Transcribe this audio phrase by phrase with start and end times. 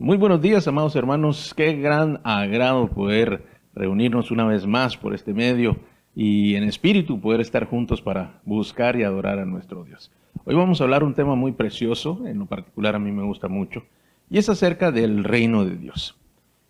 [0.00, 1.52] Muy buenos días, amados hermanos.
[1.56, 3.42] Qué gran agrado poder
[3.74, 5.76] reunirnos una vez más por este medio
[6.14, 10.12] y en espíritu poder estar juntos para buscar y adorar a nuestro Dios.
[10.44, 13.48] Hoy vamos a hablar un tema muy precioso, en lo particular a mí me gusta
[13.48, 13.86] mucho,
[14.30, 16.16] y es acerca del reino de Dios.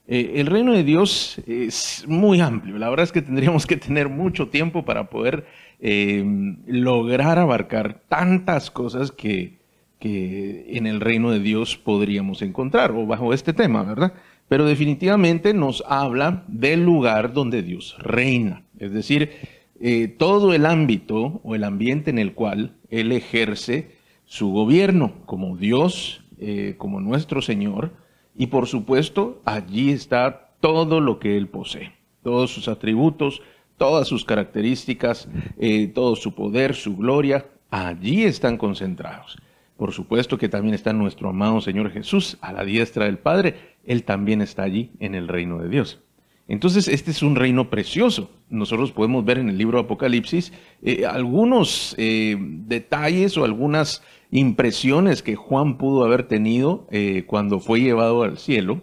[0.06, 4.08] Eh, el reino de Dios es muy amplio, la verdad es que tendríamos que tener
[4.08, 5.44] mucho tiempo para poder
[5.80, 6.24] eh,
[6.66, 9.57] lograr abarcar tantas cosas que
[9.98, 14.14] que en el reino de Dios podríamos encontrar, o bajo este tema, ¿verdad?
[14.48, 19.30] Pero definitivamente nos habla del lugar donde Dios reina, es decir,
[19.80, 23.92] eh, todo el ámbito o el ambiente en el cual Él ejerce
[24.24, 27.92] su gobierno como Dios, eh, como nuestro Señor,
[28.36, 31.92] y por supuesto allí está todo lo que Él posee,
[32.22, 33.42] todos sus atributos,
[33.76, 35.28] todas sus características,
[35.58, 39.38] eh, todo su poder, su gloria, allí están concentrados.
[39.78, 43.76] Por supuesto que también está nuestro amado Señor Jesús a la diestra del Padre.
[43.84, 46.00] Él también está allí en el reino de Dios.
[46.48, 48.28] Entonces, este es un reino precioso.
[48.50, 55.36] Nosotros podemos ver en el libro Apocalipsis eh, algunos eh, detalles o algunas impresiones que
[55.36, 58.82] Juan pudo haber tenido eh, cuando fue llevado al cielo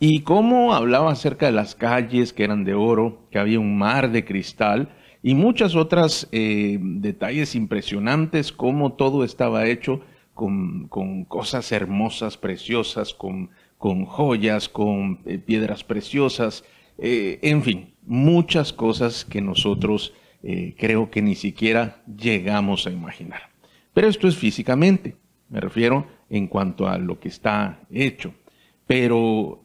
[0.00, 4.10] y cómo hablaba acerca de las calles que eran de oro, que había un mar
[4.10, 4.88] de cristal
[5.22, 10.00] y muchas otras detalles impresionantes, cómo todo estaba hecho
[10.34, 10.88] con,
[11.28, 16.64] cosas hermosas, preciosas, con, con joyas, con eh, piedras preciosas,
[16.98, 23.50] eh, en fin, muchas cosas que nosotros eh, creo que ni siquiera llegamos a imaginar.
[23.94, 25.16] Pero esto es físicamente,
[25.48, 28.34] me refiero en cuanto a lo que está hecho.
[28.86, 29.62] Pero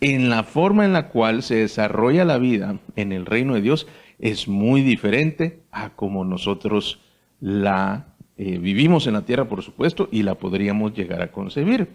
[0.00, 3.86] en la forma en la cual se desarrolla la vida en el reino de Dios
[4.18, 7.00] es muy diferente a como nosotros
[7.40, 8.07] la
[8.40, 11.88] eh, vivimos en la tierra, por supuesto, y la podríamos llegar a concebir.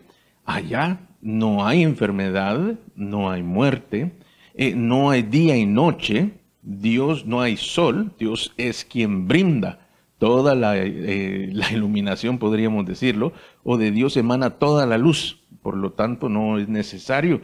[0.43, 4.11] Allá no hay enfermedad, no hay muerte,
[4.53, 9.87] eh, no hay día y noche, Dios no hay sol, Dios es quien brinda
[10.17, 13.31] toda la, eh, la, iluminación, podríamos decirlo,
[13.63, 15.39] o de Dios emana toda la luz.
[15.61, 17.41] Por lo tanto, no es necesario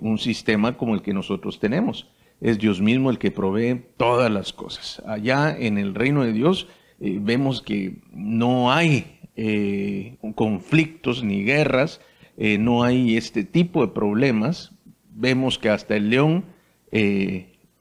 [0.00, 2.08] un sistema como el que nosotros tenemos.
[2.40, 5.02] Es Dios mismo el que provee todas las cosas.
[5.06, 6.68] Allá en el reino de Dios,
[7.04, 12.00] eh, vemos que no hay eh, conflictos ni guerras,
[12.36, 14.70] eh, no hay este tipo de problemas.
[15.10, 16.44] Vemos que hasta el león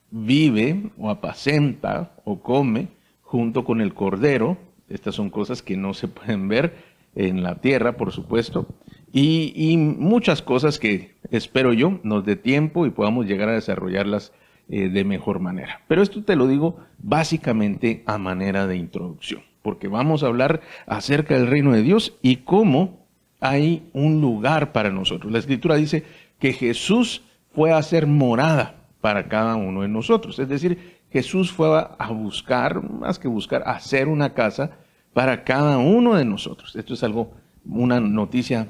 [0.09, 2.87] vive o apacenta o come
[3.21, 4.57] junto con el cordero.
[4.89, 6.73] Estas son cosas que no se pueden ver
[7.13, 8.65] en la tierra, por supuesto.
[9.13, 14.33] Y, y muchas cosas que espero yo nos dé tiempo y podamos llegar a desarrollarlas
[14.73, 15.81] eh, de mejor manera.
[15.89, 21.35] Pero esto te lo digo básicamente a manera de introducción, porque vamos a hablar acerca
[21.35, 23.05] del reino de Dios y cómo
[23.41, 25.29] hay un lugar para nosotros.
[25.29, 26.05] La escritura dice
[26.39, 27.21] que Jesús
[27.53, 30.39] fue a hacer morada para cada uno de nosotros.
[30.39, 31.67] Es decir, Jesús fue
[31.97, 34.71] a buscar, más que buscar, a hacer una casa
[35.11, 36.77] para cada uno de nosotros.
[36.77, 37.33] Esto es algo,
[37.65, 38.69] una noticia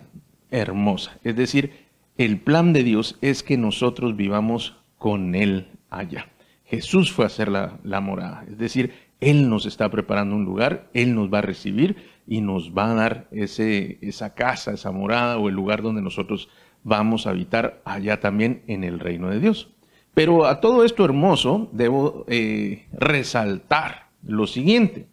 [0.49, 1.19] hermosa.
[1.23, 1.85] Es decir,
[2.17, 6.27] el plan de Dios es que nosotros vivamos con Él allá.
[6.65, 11.13] Jesús fue a hacer la, morada, es decir, Él nos está preparando un lugar, Él
[11.13, 15.49] nos va a recibir y nos va a dar ese, esa casa, esa morada o
[15.49, 16.47] el lugar donde nosotros
[16.83, 19.69] vamos a habitar allá también en el reino de Dios.
[20.13, 25.07] Pero a todo esto hermoso debo eh, resaltar lo siguiente,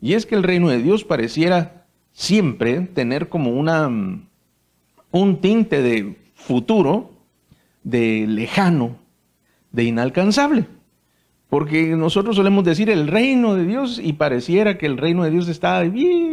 [0.00, 3.88] y es que el reino de Dios pareciera siempre tener como una,
[5.10, 7.12] un tinte de futuro,
[7.82, 8.98] de lejano,
[9.72, 10.66] de inalcanzable.
[11.48, 15.48] Porque nosotros solemos decir el reino de Dios y pareciera que el reino de Dios
[15.48, 15.82] está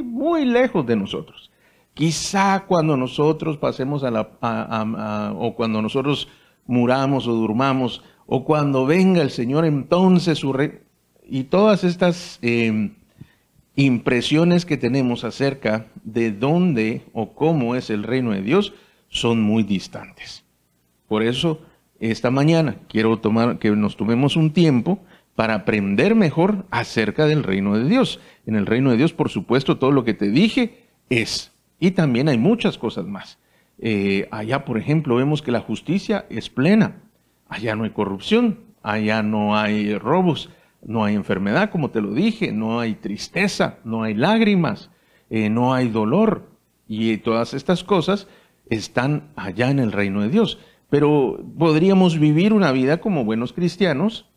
[0.03, 1.51] muy lejos de nosotros.
[1.93, 6.27] Quizá cuando nosotros pasemos a la, o cuando nosotros
[6.65, 10.79] muramos o durmamos, o cuando venga el Señor, entonces su rey,
[11.27, 12.95] y todas estas em,
[13.75, 18.73] impresiones que tenemos acerca de dónde o cómo es el reino de Dios
[19.07, 20.43] son muy distantes.
[21.07, 21.61] Por eso
[21.99, 24.99] esta mañana quiero tomar, que nos tomemos un tiempo
[25.35, 28.19] para aprender mejor acerca del reino de Dios.
[28.45, 31.53] En el reino de Dios, por supuesto, todo lo que te dije es.
[31.79, 33.37] Y también hay muchas cosas más.
[33.79, 37.01] Eh, allá, por ejemplo, vemos que la justicia es plena.
[37.49, 40.49] Allá no hay corrupción, allá no hay robos,
[40.81, 44.89] no hay enfermedad, como te lo dije, no hay tristeza, no hay lágrimas,
[45.29, 46.49] eh, no hay dolor.
[46.87, 48.27] Y todas estas cosas
[48.69, 50.59] están allá en el reino de Dios
[50.89, 54.29] pero podríamos vivir una vida como buenos cristianos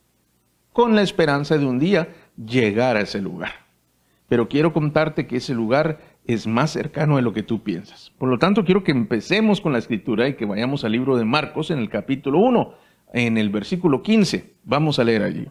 [0.72, 3.52] con la esperanza de un día llegar a ese lugar.
[4.28, 8.12] Pero quiero contarte que ese lugar es más cercano de lo que tú piensas.
[8.18, 11.24] Por lo tanto, quiero que empecemos con la escritura y que vayamos al libro de
[11.24, 12.74] Marcos en el capítulo 1,
[13.14, 14.52] en el versículo 15.
[14.64, 15.48] Vamos a leer allí.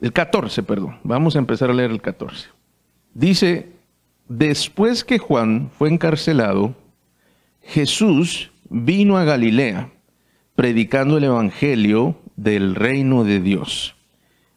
[0.00, 0.98] El 14, perdón.
[1.04, 2.48] Vamos a empezar a leer el 14.
[3.12, 3.72] Dice,
[4.28, 6.74] después que Juan fue encarcelado,
[7.60, 9.90] Jesús vino a Galilea
[10.54, 13.96] predicando el Evangelio del reino de Dios.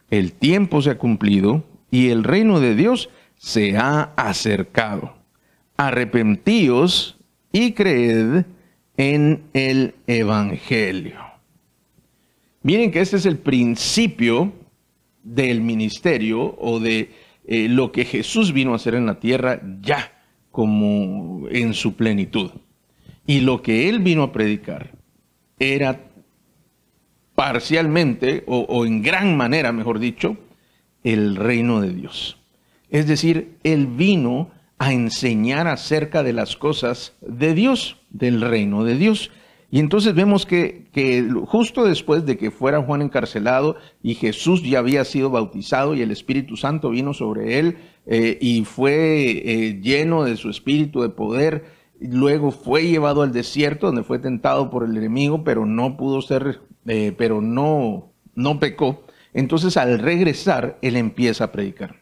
[0.09, 5.15] El tiempo se ha cumplido y el reino de Dios se ha acercado.
[5.75, 7.17] Arrepentíos
[7.51, 8.45] y creed
[8.95, 11.19] en el Evangelio.
[12.61, 14.53] Miren que este es el principio
[15.23, 17.11] del ministerio o de
[17.45, 20.11] eh, lo que Jesús vino a hacer en la tierra ya
[20.51, 22.51] como en su plenitud.
[23.25, 24.91] Y lo que él vino a predicar
[25.59, 25.99] era
[27.35, 30.37] parcialmente o, en gran manera, mejor dicho,
[31.03, 32.37] el reino de Dios.
[32.89, 38.97] Es decir, él vino a enseñar acerca de las cosas de Dios, del reino de
[38.97, 39.31] Dios.
[39.71, 40.85] Y entonces vemos que,
[41.45, 46.11] justo después de que fuera Juan encarcelado y Jesús ya había sido bautizado y el
[46.11, 51.65] Espíritu Santo vino sobre él eh, y fue eh, lleno de su espíritu de poder,
[52.07, 56.61] luego fue llevado al desierto donde fue tentado por el enemigo, pero no pudo ser,
[56.85, 59.03] eh, pero no, no pecó.
[59.33, 62.01] Entonces al regresar, él empieza a predicar.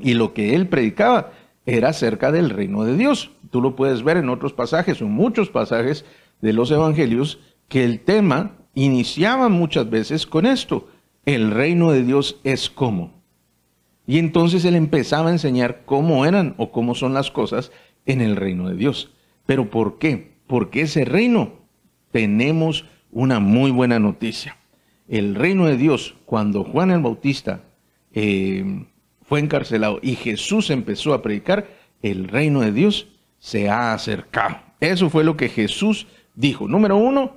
[0.00, 1.32] Y lo que él predicaba
[1.66, 3.32] era acerca del reino de Dios.
[3.50, 6.04] Tú lo puedes ver en otros pasajes, en muchos pasajes
[6.40, 10.88] de los evangelios, que el tema iniciaba muchas veces con esto.
[11.26, 13.18] El reino de Dios es como.
[14.06, 17.70] Y entonces él empezaba a enseñar cómo eran o cómo son las cosas
[18.08, 19.12] en el reino de Dios.
[19.46, 20.32] ¿Pero por qué?
[20.48, 21.52] Porque ese reino
[22.10, 24.56] tenemos una muy buena noticia.
[25.06, 27.62] El reino de Dios, cuando Juan el Bautista
[28.12, 28.84] eh,
[29.22, 31.68] fue encarcelado y Jesús empezó a predicar,
[32.02, 33.08] el reino de Dios
[33.38, 34.56] se ha acercado.
[34.80, 36.66] Eso fue lo que Jesús dijo.
[36.66, 37.32] Número uno,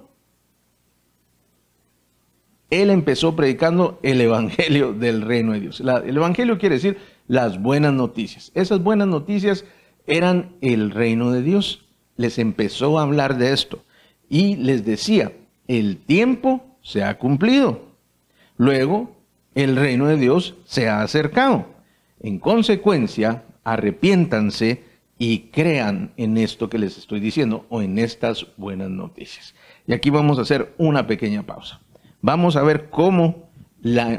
[2.70, 5.82] él empezó predicando el evangelio del reino de Dios.
[5.82, 6.98] el evangelio quiere decir
[7.28, 8.52] las buenas noticias.
[8.56, 9.66] Esas buenas noticias
[10.12, 11.86] eran el reino de Dios.
[12.18, 13.84] Les empezó a hablar de esto
[14.30, 15.32] y les decía,
[15.68, 17.82] el tiempo se ha cumplido.
[18.58, 19.16] Luego,
[19.56, 21.66] el reino de Dios se ha acercado.
[22.20, 24.84] En consecuencia, arrepiéntanse
[25.18, 29.56] y crean en esto que les estoy diciendo o en estas buenas noticias.
[29.88, 31.80] Y aquí vamos a hacer una pequeña pausa.
[32.22, 33.50] Vamos a ver cómo,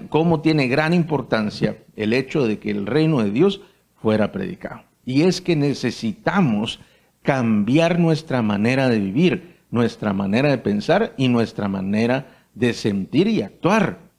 [0.09, 3.61] cómo tiene gran importancia el hecho de que el reino de Dios
[4.01, 4.83] fuera predicado.
[5.05, 6.81] Y es que necesitamos
[7.23, 13.43] cambiar nuestra manera de vivir, nuestra manera de pensar y nuestra manera de sentir y
[13.43, 14.11] actuar.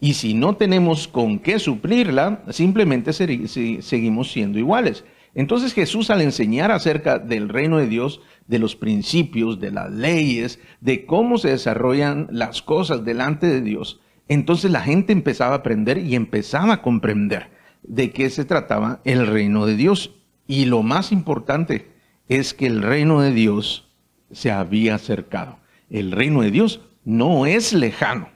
[0.00, 5.04] Y si no tenemos con qué suplirla, simplemente seguimos siendo iguales.
[5.34, 10.58] Entonces Jesús al enseñar acerca del reino de Dios, de los principios, de las leyes,
[10.80, 15.98] de cómo se desarrollan las cosas delante de Dios, entonces la gente empezaba a aprender
[15.98, 17.50] y empezaba a comprender
[17.82, 20.14] de qué se trataba el reino de Dios.
[20.52, 21.88] Y lo más importante
[22.28, 23.88] es que el reino de Dios
[24.32, 25.56] se había acercado.
[25.88, 28.28] El reino de Dios no es lejano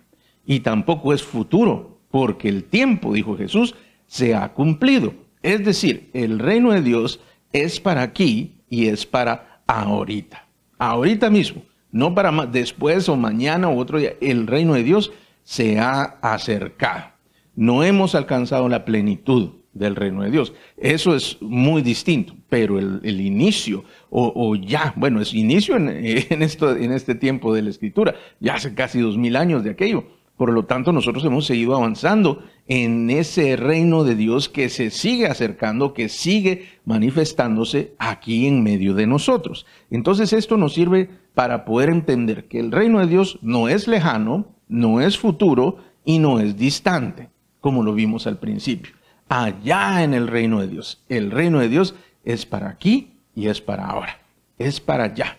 [0.47, 3.75] y tampoco es futuro, porque el tiempo, dijo Jesús,
[4.07, 5.13] se ha cumplido.
[5.43, 7.21] Es decir, el reino de Dios
[7.53, 10.47] es para aquí y es para ahorita.
[10.79, 14.15] Ahorita mismo, no para después o mañana o otro día.
[14.23, 15.13] El reino de Dios
[15.45, 17.11] se ha acercado.
[17.55, 20.53] No hemos alcanzado la plenitud del reino de Dios.
[20.77, 27.55] Eso es muy distinto, pero el, inicio, o, ya, bueno, es inicio en, este tiempo
[27.55, 30.05] de la escritura, ya hace casi dos mil años de aquello,
[30.37, 35.27] por lo tanto, nosotros hemos seguido avanzando en ese reino de Dios que se sigue
[35.29, 39.65] acercando, que sigue manifestándose aquí en medio de nosotros.
[39.91, 44.49] Entonces esto nos sirve para poder entender que el reino de Dios no es lejano,
[44.69, 47.31] no es futuro y no es distante,
[47.61, 48.96] como lo vimos al principio.
[49.29, 51.03] Allá en el reino de Dios.
[51.09, 54.21] El reino de Dios es para aquí y es para ahora.
[54.59, 55.39] Es para allá.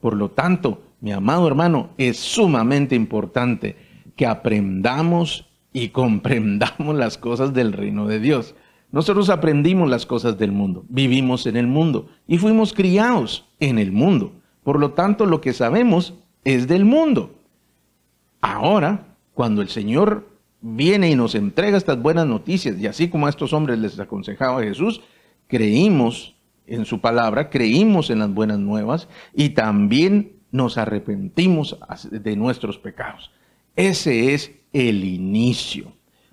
[0.00, 3.76] Por lo tanto, mi amado hermano, es sumamente importante
[4.16, 8.54] que aprendamos y comprendamos las cosas del reino de Dios.
[8.90, 13.92] Nosotros aprendimos las cosas del mundo, vivimos en el mundo y fuimos criados en el
[13.92, 14.32] mundo.
[14.62, 16.14] Por lo tanto, lo que sabemos
[16.44, 17.34] es del mundo.
[18.40, 20.26] Ahora, cuando el Señor
[20.60, 24.62] viene y nos entrega estas buenas noticias, y así como a estos hombres les aconsejaba
[24.62, 25.00] Jesús,
[25.46, 26.34] creímos
[26.66, 31.78] en su palabra, creímos en las buenas nuevas y también nos arrepentimos
[32.10, 33.30] de nuestros pecados.
[33.76, 35.92] Ese es el inicio.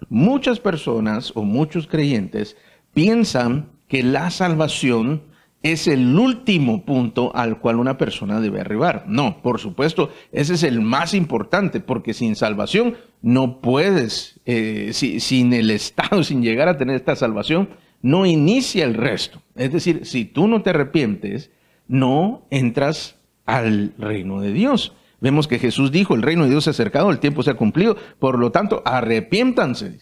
[0.10, 2.58] Muchas personas o muchos creyentes
[2.94, 5.24] piensan que la salvación
[5.66, 9.06] es el último punto al cual una persona debe arribar.
[9.08, 15.54] No, por supuesto, ese es el más importante, porque sin salvación no puedes, eh, sin
[15.54, 17.70] el Estado, sin llegar a tener esta salvación,
[18.04, 19.42] no inicia el resto.
[19.56, 21.50] Es decir, si tú no te arrepientes,
[21.88, 23.16] no entras
[23.48, 24.94] al reino de Dios.
[25.20, 27.56] Vemos que Jesús dijo, el reino de Dios se ha acercado, el tiempo se ha
[27.56, 29.98] cumplido, por lo tanto, arrepiéntanse.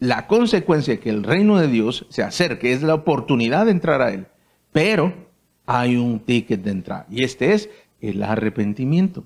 [0.00, 4.02] La consecuencia de que el reino de Dios se acerque es la oportunidad de entrar
[4.02, 4.26] a él
[4.76, 5.14] pero
[5.64, 7.70] hay un ticket de entrada y este es
[8.02, 9.24] el arrepentimiento.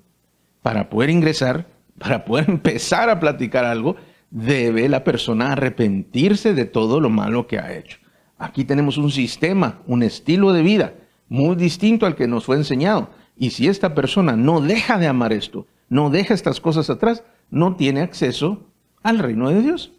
[0.61, 1.67] Para poder ingresar,
[1.99, 3.97] para poder empezar a platicar algo,
[4.29, 7.97] debe la persona arrepentirse de todo lo malo que ha hecho.
[8.37, 10.93] Aquí tenemos un sistema, un estilo de vida
[11.27, 13.09] muy distinto al que nos fue enseñado.
[13.35, 17.75] Y si esta persona no deja de amar esto, no deja estas cosas atrás, no
[17.75, 18.69] tiene acceso
[19.03, 19.91] al reino de Dios.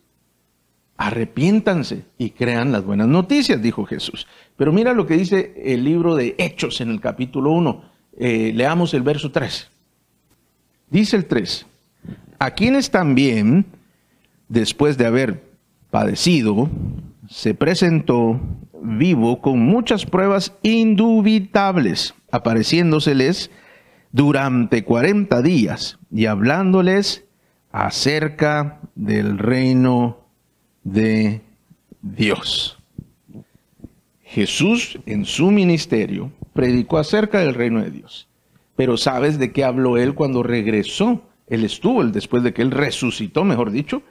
[1.03, 4.29] Arrepiéntanse y crean las buenas noticias, dijo Jesús.
[4.57, 7.83] Pero mira lo que dice el libro de Hechos en el capítulo 1.
[8.19, 9.69] Eh, leamos el verso 3.
[10.91, 11.67] Dice el 3,
[12.39, 13.67] a quienes también,
[14.49, 15.43] después de haber
[15.91, 16.71] padecido,
[17.29, 18.41] se presentó
[18.81, 23.51] vivo con muchas pruebas indubitables, apareciéndoseles
[24.13, 27.25] durante 40 días y hablándoles
[27.73, 30.22] acerca del reino
[30.85, 31.41] de
[32.01, 32.79] Dios.
[34.23, 38.29] Jesús en su ministerio predicó acerca del reino de Dios.
[38.77, 41.23] Pero ¿sabes de qué habló él cuando regresó?
[41.47, 44.03] Él estuvo, después de que él resucitó, mejor dicho,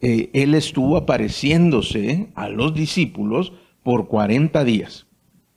[0.00, 5.06] eh, él estuvo apareciéndose a los discípulos por 40 días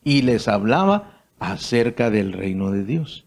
[0.04, 3.26] y les hablaba acerca del reino de Dios.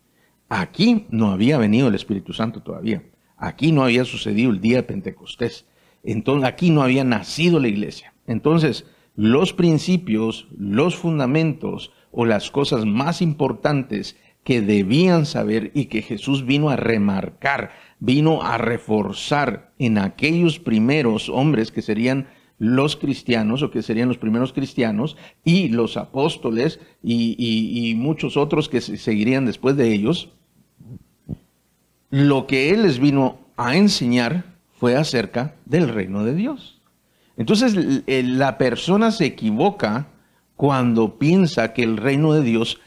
[0.48, 3.02] Aquí no había venido el Espíritu Santo todavía.
[3.36, 5.66] Aquí no había sucedido el día de Pentecostés.
[6.06, 8.14] Entonces aquí no había nacido la iglesia.
[8.26, 8.86] Entonces,
[9.16, 16.46] los principios, los fundamentos o las cosas más importantes que debían saber y que Jesús
[16.46, 23.70] vino a remarcar, vino a reforzar en aquellos primeros hombres que serían los cristianos o
[23.70, 29.92] que serían los primeros cristianos y los apóstoles y, muchos otros que seguirían después de
[29.92, 30.30] ellos,
[32.10, 36.80] lo que Él les vino a enseñar fue acerca del reino de Dios.
[37.36, 37.74] Entonces
[38.06, 40.08] la persona se equivoca
[40.56, 42.80] cuando piensa que el reino de Dios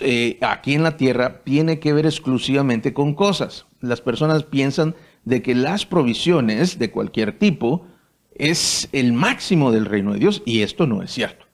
[0.00, 3.66] eh, aquí en la tierra tiene que ver exclusivamente con cosas.
[3.80, 7.86] Las personas piensan de que las provisiones de cualquier tipo
[8.34, 11.46] es el máximo del reino de Dios y esto no es cierto.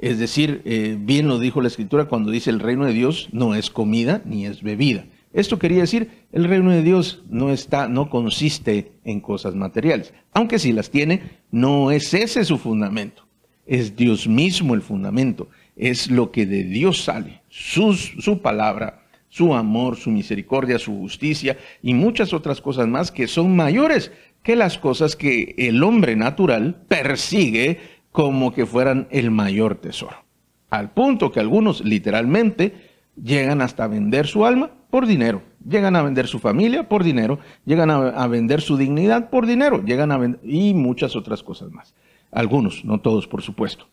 [0.00, 3.56] Es decir, eh, bien lo dijo la escritura cuando dice el reino de Dios no
[3.56, 5.06] es comida ni es bebida.
[5.32, 10.12] Esto quería decir, el reino de Dios no está, no consiste en cosas materiales.
[10.32, 11.22] Aunque si las tiene,
[11.52, 13.26] no es ese su fundamento.
[13.64, 15.48] Es Dios mismo el fundamento.
[15.76, 17.42] Es lo que de Dios sale.
[17.48, 23.28] Su, su palabra, su amor, su misericordia, su justicia y muchas otras cosas más que
[23.28, 24.10] son mayores
[24.42, 27.78] que las cosas que el hombre natural persigue
[28.10, 30.24] como que fueran el mayor tesoro.
[30.70, 32.74] Al punto que algunos literalmente
[33.22, 35.42] llegan hasta vender su alma por dinero.
[35.66, 40.12] Llegan a vender su familia por dinero, llegan a, vender su dignidad por dinero, llegan
[40.12, 41.94] a vender y muchas otras cosas más.
[42.30, 43.88] Algunos, no todos, por supuesto.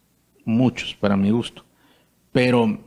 [0.46, 1.66] Muchos, para mi gusto.
[2.32, 2.80] Pero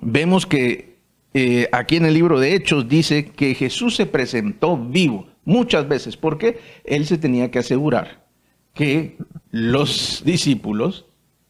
[0.00, 0.98] vemos que
[1.34, 6.16] eh, aquí en el libro de Hechos dice que Jesús se presentó vivo muchas veces
[6.16, 8.26] porque él se tenía que asegurar
[8.74, 9.16] que
[9.50, 11.06] los discípulos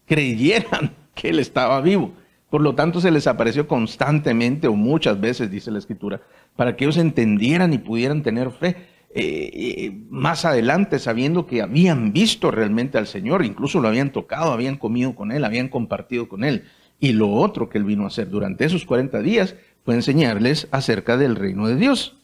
[0.06, 2.12] creyeran que él estaba vivo.
[2.50, 6.22] Por lo tanto, se les apareció constantemente o muchas veces, dice la escritura,
[6.56, 8.76] para que ellos entendieran y pudieran tener fe.
[9.14, 14.52] Eh, eh, más adelante, sabiendo que habían visto realmente al Señor, incluso lo habían tocado,
[14.52, 16.64] habían comido con Él, habían compartido con Él.
[17.00, 21.16] Y lo otro que Él vino a hacer durante esos 40 días fue enseñarles acerca
[21.16, 22.16] del reino de Dios.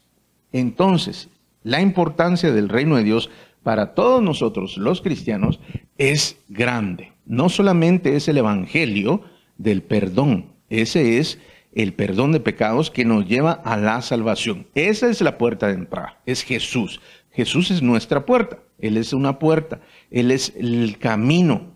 [0.53, 1.29] Entonces,
[1.63, 3.31] la importancia del reino de Dios
[3.63, 5.61] para todos nosotros los cristianos
[5.97, 7.13] es grande.
[7.25, 9.23] No solamente es el Evangelio,
[9.59, 10.53] del perdón.
[10.69, 11.39] Ese es
[11.75, 14.67] el perdón de pecados que nos lleva a la salvación.
[14.75, 17.01] Esa es la puerta de entrada, es Jesús.
[17.33, 19.81] Jesús es nuestra puerta, Él es una puerta,
[20.11, 21.75] Él es el camino,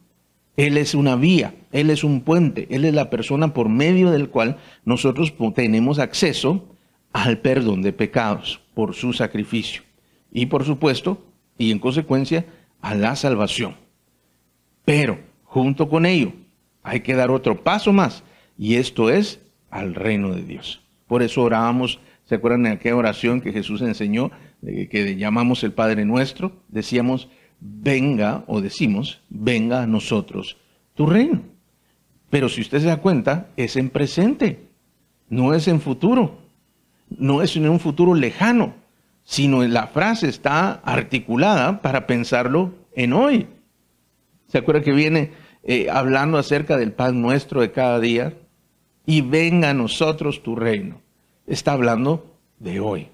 [0.57, 4.29] Él es una vía, Él es un puente, Él es la persona por medio del
[4.29, 6.77] cual nosotros tenemos acceso
[7.13, 9.83] al perdón de pecados por su sacrificio.
[10.31, 11.25] Y por supuesto,
[11.57, 12.47] y en consecuencia,
[12.81, 13.75] a la salvación.
[14.85, 16.33] Pero, junto con ello,
[16.89, 18.25] hay que dar otro paso más
[18.57, 19.41] y esto es
[19.71, 20.81] al reino de Dios.
[21.07, 24.31] Por eso orábamos, ¿se acuerdan de aquella oración que Jesús enseñó,
[24.63, 26.53] que llamamos el Padre Nuestro?
[26.69, 27.29] Decíamos,
[27.61, 30.57] venga, o decimos, venga a nosotros
[30.95, 31.43] tu reino.
[32.31, 34.69] Pero si usted se da cuenta, es en presente,
[35.29, 36.39] no es en futuro,
[37.11, 38.75] no es en un futuro lejano,
[39.25, 43.47] sino la frase está articulada para pensarlo en hoy.
[44.47, 48.35] ¿Se acuerda que viene eh, hablando acerca del pan nuestro de cada día?
[49.07, 51.01] Y venga a nosotros tu reino.
[51.47, 53.09] Está hablando de hoy.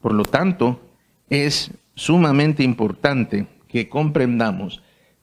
[0.00, 0.80] Por lo tanto,
[1.28, 4.82] es sumamente importante que comprendamos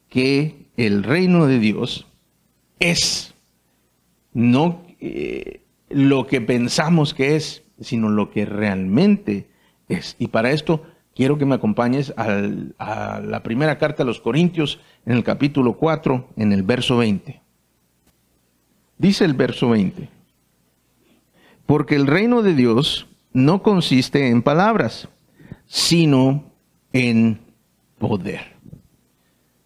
[0.10, 2.08] que el reino de Dios
[2.80, 3.34] es
[4.34, 9.48] no eh, lo que pensamos que es, sino lo que realmente
[9.90, 10.16] es.
[10.20, 10.84] Y para esto
[11.18, 16.28] quiero que me acompañes a la primera carta a los Corintios en el capítulo 4,
[16.38, 17.42] en el verso 20.
[19.00, 20.10] Dice el verso 20,
[21.66, 25.10] porque el reino de Dios no consiste en palabras,
[25.66, 26.52] sino
[26.94, 27.40] en
[27.98, 28.56] poder.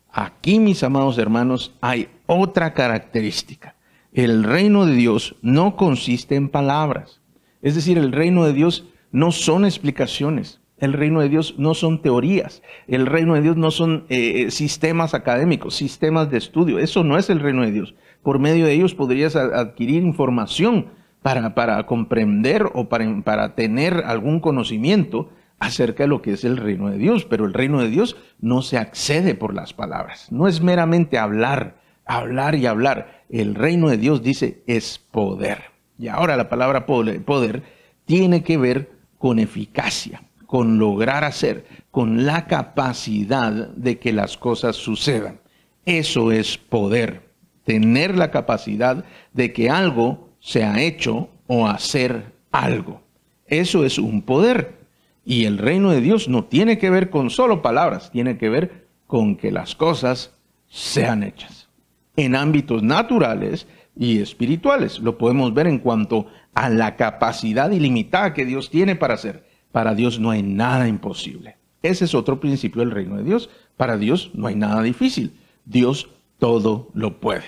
[0.09, 3.75] Aquí, mis amados hermanos, hay otra característica.
[4.13, 7.19] El reino de Dios no consiste en palabras.
[7.61, 10.60] Es decir, el reino de Dios no son explicaciones.
[10.81, 12.61] El reino de Dios no son teorías.
[12.87, 16.79] El reino de Dios no son eh, sistemas académicos, sistemas de estudio.
[16.79, 17.95] Eso no es el reino de Dios.
[18.23, 20.87] Por medio de ellos podrías adquirir información
[21.21, 25.29] para, para comprender o para, para tener algún conocimiento
[25.61, 28.63] acerca de lo que es el reino de Dios, pero el reino de Dios no
[28.63, 33.25] se accede por las palabras, no es meramente hablar, hablar y hablar.
[33.29, 35.65] El reino de Dios dice es poder.
[35.99, 37.61] Y ahora la palabra poder
[38.05, 44.75] tiene que ver con eficacia, con lograr hacer, con la capacidad de que las cosas
[44.75, 45.39] sucedan.
[45.85, 47.29] Eso es poder,
[47.63, 53.01] tener la capacidad de que algo se ha hecho o hacer algo.
[53.47, 54.75] Eso es un poder.
[55.23, 58.87] Y el reino de Dios no tiene que ver con solo palabras, tiene que ver
[59.07, 60.33] con que las cosas
[60.67, 61.69] sean hechas.
[62.17, 64.99] En ámbitos naturales y espirituales.
[64.99, 69.49] Lo podemos ver en cuanto a la capacidad ilimitada que Dios tiene para hacer.
[69.71, 71.57] Para Dios no hay nada imposible.
[71.81, 73.49] Ese es otro principio del reino de Dios.
[73.77, 75.33] Para Dios no hay nada difícil.
[75.65, 77.45] Dios todo lo puede.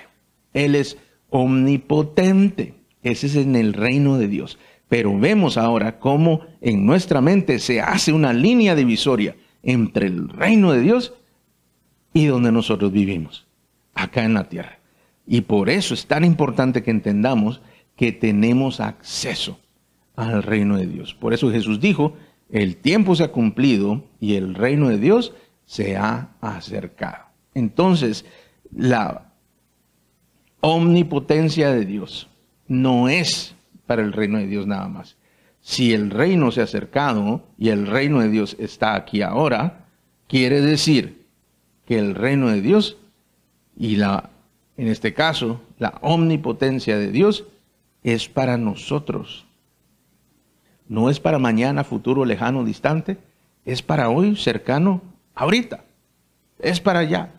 [0.54, 0.98] Él es
[1.30, 2.76] omnipotente.
[3.04, 4.58] Ese es en el reino de Dios.
[4.88, 10.72] Pero vemos ahora cómo en nuestra mente se hace una línea divisoria entre el reino
[10.72, 11.14] de Dios
[12.14, 13.48] y donde nosotros vivimos,
[13.96, 14.80] acá en la tierra.
[15.26, 17.62] Y por eso es tan importante que entendamos
[17.96, 19.60] que tenemos acceso
[20.16, 21.14] al reino de Dios.
[21.14, 22.16] Por eso Jesús dijo,
[22.50, 25.34] el tiempo se ha cumplido y el reino de Dios
[25.66, 27.26] se ha acercado.
[27.54, 28.26] Entonces,
[28.72, 29.32] la
[30.62, 32.30] omnipotencia de Dios
[32.68, 35.18] no es para el reino de Dios nada más.
[35.62, 39.86] Si el reino se ha acercado y el reino de Dios está aquí ahora,
[40.28, 41.26] quiere decir
[41.86, 42.98] que el reino de Dios
[43.78, 44.30] y la,
[44.78, 47.46] en este caso, la omnipotencia de Dios
[48.04, 49.46] es para nosotros.
[50.88, 53.18] No es para mañana, futuro, lejano, distante.
[53.66, 55.02] Es para hoy, cercano,
[55.36, 55.84] ahorita.
[56.60, 57.32] Es para allá.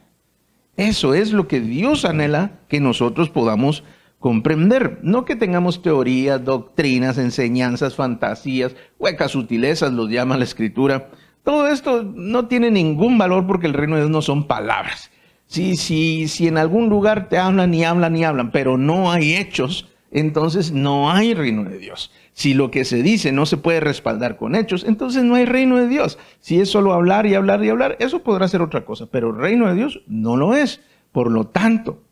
[0.77, 3.85] Eso es lo que Dios anhela que nosotros podamos
[4.19, 4.99] comprender.
[5.03, 11.11] No que tengamos teorías, doctrinas, enseñanzas, fantasías, huecas sutilezas, los llama la escritura.
[11.45, 15.11] Todo esto no tiene ningún valor porque el reino de Dios no son palabras.
[15.47, 19.35] Si, si, si en algún lugar te hablan y hablan y hablan, pero no hay
[19.35, 22.11] hechos, entonces no hay reino de Dios.
[22.35, 25.79] Si lo que se dice no se puede respaldar con hechos, entonces no hay reino
[25.79, 26.19] de Dios.
[26.41, 29.37] Si es solo hablar y hablar y hablar, eso podrá ser otra cosa, pero el
[29.37, 30.81] reino de Dios no lo es.
[31.13, 32.03] Por lo tanto,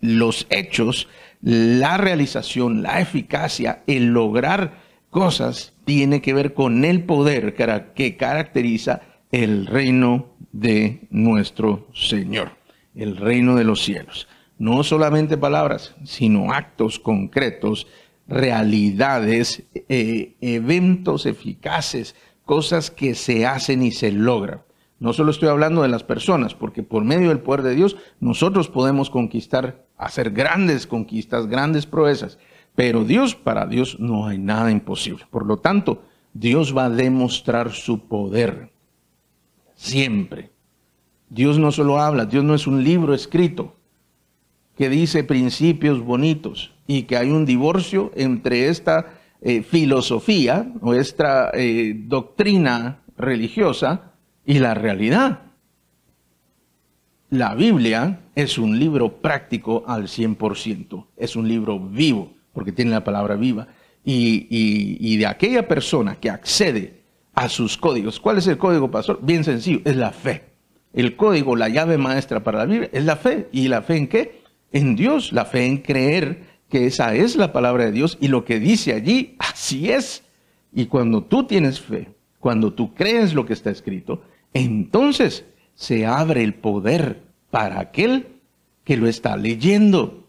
[0.00, 1.08] los hechos
[1.42, 4.74] la realización, la eficacia, el lograr
[5.10, 7.54] cosas, tiene que ver con el poder
[7.94, 9.00] que caracteriza
[9.32, 12.52] el reino de nuestro Señor,
[12.94, 14.28] el reino de los cielos.
[14.58, 17.86] No solamente palabras, sino actos concretos,
[18.30, 22.14] realidades, eh, eventos eficaces,
[22.44, 24.62] cosas que se hacen y se logran.
[25.00, 28.68] No solo estoy hablando de las personas, porque por medio del poder de Dios nosotros
[28.68, 32.38] podemos conquistar hacer grandes conquistas, grandes proezas.
[32.74, 35.26] Pero Dios, para Dios no hay nada imposible.
[35.30, 38.70] Por lo tanto, Dios va a demostrar su poder.
[39.74, 40.52] Siempre.
[41.28, 43.79] Dios no solo habla, Dios no es un libro escrito
[44.80, 49.12] que dice principios bonitos y que hay un divorcio entre esta
[49.42, 54.14] eh, filosofía o esta eh, doctrina religiosa
[54.46, 55.40] y la realidad.
[57.28, 63.04] La Biblia es un libro práctico al 100%, es un libro vivo, porque tiene la
[63.04, 63.68] palabra viva,
[64.02, 67.02] y, de aquella persona que accede
[67.34, 68.18] a sus códigos.
[68.18, 69.18] ¿Cuál es el código, pastor?
[69.20, 70.46] Bien sencillo, es la fe.
[70.94, 73.50] El código, la llave maestra para la Biblia es la fe.
[73.52, 74.39] ¿Y la fe en qué?
[74.72, 78.44] En Dios, la fe en creer que esa es la palabra de Dios y lo
[78.44, 80.22] que dice allí, así es.
[80.72, 84.22] Y cuando tú tienes fe, cuando tú crees lo que está escrito,
[84.54, 88.28] entonces se abre el poder para aquel
[88.84, 90.28] que lo está leyendo.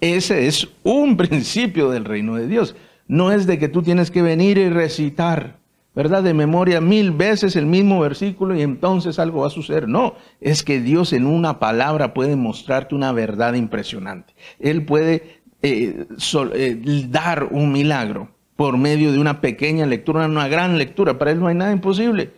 [0.00, 2.74] Ese es un principio del reino de Dios.
[3.06, 5.59] No es de que tú tienes que venir y recitar,
[5.94, 6.22] ¿verdad?
[6.22, 9.88] De memoria mil veces el mismo versículo y entonces algo va a suceder.
[9.88, 14.34] No, es que Dios en una palabra puede mostrarte una verdad impresionante.
[14.58, 16.06] Él puede eh,
[16.54, 21.18] eh, dar un milagro por medio de una pequeña lectura, una gran lectura.
[21.18, 22.30] Para Él no hay nada imposible.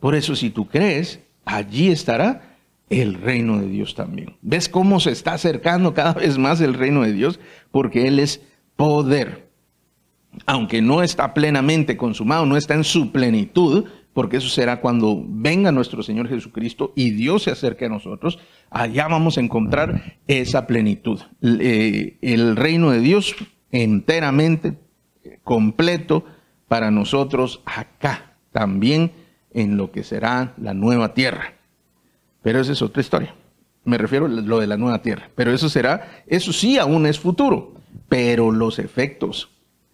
[0.00, 2.56] Por eso si tú crees, allí estará
[2.90, 4.36] el reino de Dios también.
[4.42, 7.40] ¿Ves cómo se está acercando cada vez más el reino de Dios?
[7.70, 8.42] Porque Él es
[8.76, 9.51] poder.
[10.46, 15.72] Aunque no está plenamente consumado, no está en su plenitud, porque eso será cuando venga
[15.72, 18.38] nuestro Señor Jesucristo y Dios se acerque a nosotros,
[18.70, 21.20] allá vamos a encontrar esa plenitud.
[21.42, 23.34] Eh, el reino de Dios
[23.70, 24.78] enteramente
[25.44, 26.24] completo
[26.68, 29.12] para nosotros acá, también
[29.54, 31.54] en lo que será la nueva tierra.
[32.42, 33.34] Pero esa es otra historia.
[33.84, 35.30] Me refiero a lo de la nueva tierra.
[35.34, 37.74] Pero eso será, eso sí aún es futuro.
[38.08, 39.50] Pero los efectos,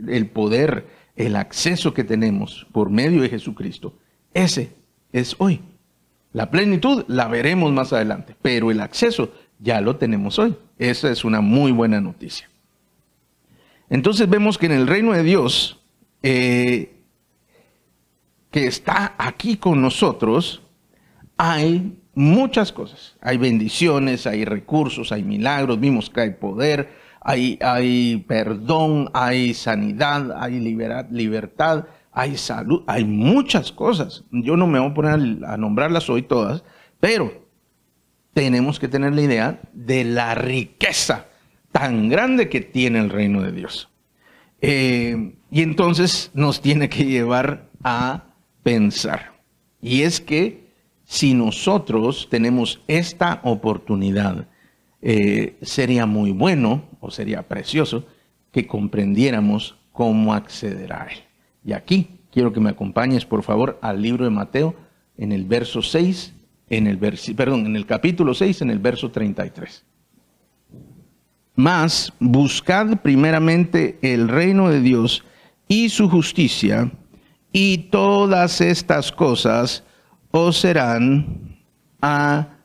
[0.07, 3.95] el poder, el acceso que tenemos por medio de Jesucristo,
[4.35, 4.73] ese
[5.13, 5.61] es hoy.
[6.33, 10.57] La plenitud la veremos más adelante, pero el acceso ya lo tenemos hoy.
[10.79, 12.49] Esa es una muy buena noticia.
[13.91, 15.81] Entonces vemos que en el reino de Dios,
[16.23, 16.93] eh,
[18.51, 20.63] que está aquí con nosotros,
[21.37, 23.17] hay muchas cosas.
[23.21, 26.93] Hay bendiciones, hay recursos, hay milagros, vimos que hay poder,
[27.29, 34.25] hay, perdón, hay sanidad, hay libertad, hay salud, hay muchas cosas.
[34.31, 36.65] Yo no me voy a poner a nombrarlas hoy todas,
[37.01, 37.47] pero
[38.33, 41.27] tenemos que tener la idea de la riqueza
[41.71, 43.91] tan grande que tiene el reino de Dios.
[44.63, 48.25] Eh, y entonces nos tiene que llevar a
[48.63, 49.35] pensar.
[49.83, 50.73] Y es que
[51.05, 54.49] si nosotros tenemos esta oportunidad,
[55.01, 58.05] eh, sería muy bueno o sería precioso
[58.51, 61.19] que comprendiéramos cómo acceder a él.
[61.65, 64.75] Y aquí quiero que me acompañes, por favor, al libro de Mateo
[65.17, 66.35] en el verso 6,
[66.71, 69.85] en el perdón, en el capítulo 6, en el verso 33.
[71.55, 75.25] Mas buscad primeramente el reino de Dios
[75.67, 76.91] y su justicia,
[77.53, 79.83] y todas estas cosas
[80.31, 81.59] os serán
[82.01, 82.59] añadidas.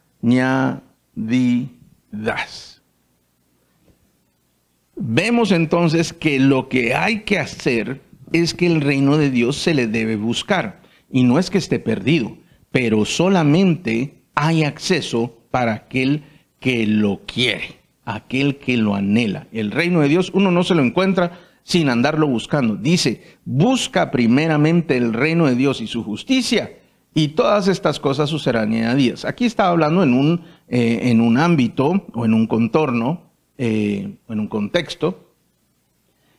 [4.95, 9.73] Vemos entonces que lo que hay que hacer es que el reino de Dios se
[9.73, 10.81] le debe buscar.
[11.11, 12.37] Y no es que esté perdido,
[12.71, 16.23] pero solamente hay acceso para aquel
[16.59, 19.47] que lo quiere, aquel que lo anhela.
[19.51, 22.75] El reino de Dios uno no se lo encuentra sin andarlo buscando.
[22.75, 26.71] Dice, busca primeramente el reino de Dios y su justicia
[27.13, 29.25] y todas estas cosas os serán añadidas.
[29.25, 34.39] Aquí está hablando en un, eh, en un ámbito o en un contorno, eh, en
[34.39, 35.33] un contexto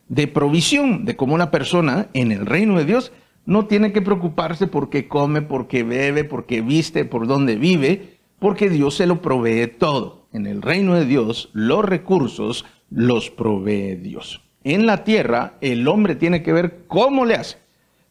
[0.07, 3.11] de provisión, de cómo una persona en el reino de Dios
[3.45, 7.55] no tiene que preocuparse por qué come, por qué bebe, por qué viste, por dónde
[7.55, 10.27] vive, porque Dios se lo provee todo.
[10.33, 14.41] En el reino de Dios los recursos los provee Dios.
[14.63, 17.65] En la tierra el hombre tiene que ver cómo le hace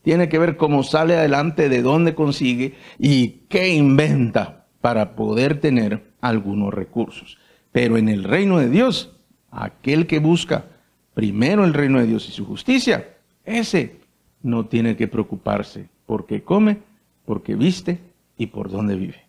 [0.04, 6.04] tiene que ver cómo sale adelante, de dónde consigue y qué inventa para poder tener
[6.20, 7.38] algunos recursos.
[7.72, 9.16] Pero en el reino de Dios,
[9.50, 10.66] aquel que busca
[11.14, 13.16] primero el reino de Dios y su justicia,
[13.46, 13.96] ese
[14.42, 16.82] no tiene que preocuparse por qué come,
[17.24, 17.98] por qué viste
[18.36, 19.22] y por dónde vive.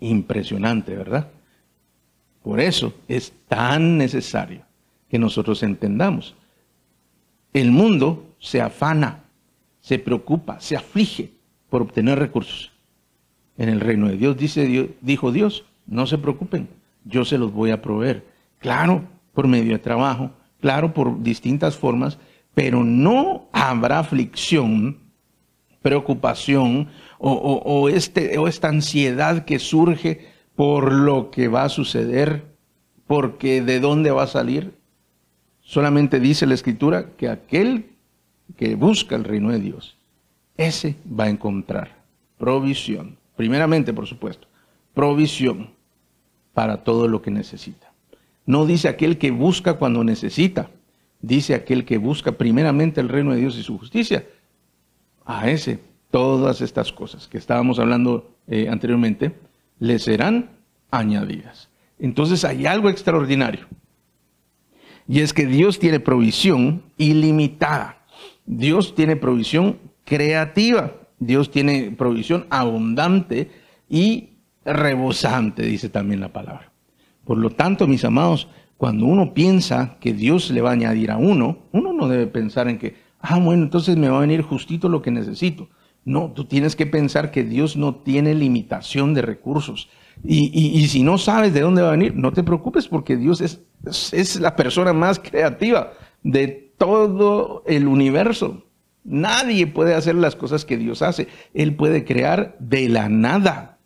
[0.00, 1.30] Impresionante, ¿verdad?
[2.42, 4.66] Por eso es tan necesario
[5.08, 6.34] que nosotros entendamos.
[7.54, 9.22] El mundo se afana
[9.80, 11.32] se preocupa, se aflige
[11.70, 12.71] por obtener recursos.
[13.58, 16.68] En el reino de Dios, dice dijo Dios, no se preocupen,
[17.04, 18.24] yo se los voy a proveer.
[18.58, 22.18] Claro, por medio de trabajo, claro, por distintas formas,
[22.54, 24.98] pero no habrá aflicción,
[25.82, 26.88] preocupación
[27.18, 32.44] o, este, o esta ansiedad que surge por lo que va a suceder,
[33.06, 34.74] porque de dónde va a salir.
[35.60, 37.90] Solamente dice la escritura que aquel
[38.56, 39.96] que busca el reino de Dios,
[40.56, 42.02] ese va a encontrar
[42.38, 43.16] provisión.
[43.42, 44.46] Primeramente, por supuesto,
[44.94, 45.70] provisión
[46.54, 47.92] para todo lo que necesita.
[48.46, 50.70] No dice aquel que busca cuando necesita,
[51.20, 54.24] dice aquel que busca primeramente el reino de Dios y su justicia.
[55.24, 55.80] A ese,
[56.12, 59.34] todas estas cosas que estábamos hablando eh, anteriormente,
[59.80, 60.50] le serán
[60.92, 61.68] añadidas.
[61.98, 63.66] entonces hay algo extraordinario.
[65.08, 68.04] Y es que Dios tiene provisión ilimitada.
[68.46, 70.92] Dios tiene provisión creativa.
[71.26, 73.50] Dios tiene provisión abundante
[73.88, 74.30] y
[74.64, 76.72] rebosante, dice también la palabra.
[77.24, 81.16] Por lo tanto, mis amados, cuando uno piensa que Dios le va a añadir a
[81.16, 84.88] uno, uno no debe pensar en que, ah, bueno, entonces me va a venir justito
[84.88, 85.68] lo que necesito.
[86.04, 89.88] No, tú tienes que pensar que Dios no tiene limitación de recursos.
[90.24, 93.62] Y, si no sabes de dónde va a venir, no te preocupes porque Dios es,
[94.12, 98.64] es la persona más creativa de todo el universo.
[99.04, 101.28] Nadie puede hacer las cosas que Dios hace.
[101.54, 103.78] Él puede crear de la nada.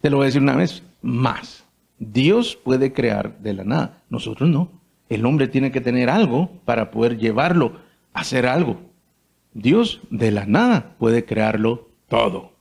[0.00, 1.64] Te lo voy a decir una vez más.
[1.98, 4.02] Dios puede crear de la nada.
[4.08, 4.80] Nosotros no.
[5.08, 7.80] El hombre tiene que tener algo para poder llevarlo
[8.12, 8.80] a hacer algo.
[9.52, 12.52] Dios de la nada puede crearlo todo.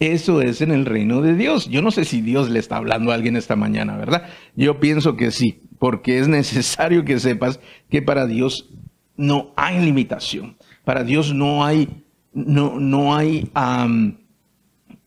[0.00, 1.68] Eso es en el reino de Dios.
[1.68, 4.28] Yo no sé si Dios le está hablando a alguien esta mañana, ¿verdad?
[4.56, 8.70] Yo pienso que sí, porque es necesario que sepas que para Dios
[9.16, 10.56] no hay limitación.
[10.84, 13.50] Para Dios no hay, no, no hay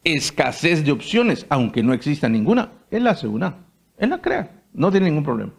[0.03, 2.71] escasez de opciones, aunque no exista ninguna.
[2.91, 3.65] Él hace una.
[3.97, 4.63] Él la crea.
[4.73, 5.53] No tiene ningún problema.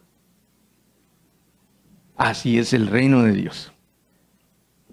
[2.17, 3.73] Así es el reino de Dios.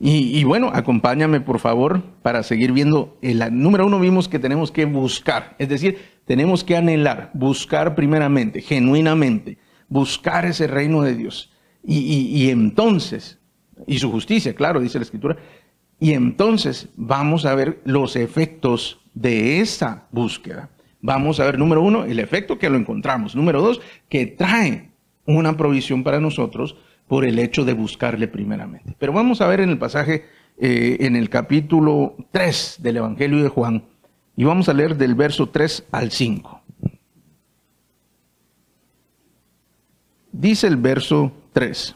[0.05, 3.17] Y, bueno, acompáñame por favor para seguir viendo.
[3.21, 8.61] El número uno vimos que tenemos que buscar, es decir, tenemos que anhelar, buscar primeramente,
[8.61, 11.53] genuinamente, buscar ese reino de Dios.
[11.85, 13.39] y entonces,
[13.87, 15.37] y su justicia, claro, dice la escritura,
[15.99, 20.69] y entonces vamos a ver los efectos de esa búsqueda.
[21.01, 23.35] Vamos a ver, número uno, el efecto que lo encontramos.
[23.35, 24.91] Número dos, que trae
[25.25, 28.95] una provisión para nosotros por el hecho de buscarle primeramente.
[28.97, 30.25] Pero vamos a ver en el pasaje,
[30.57, 33.83] eh, en el capítulo 3 del Evangelio de Juan,
[34.35, 36.61] y vamos a leer del verso 3 al 5.
[40.31, 41.95] Dice el verso 3.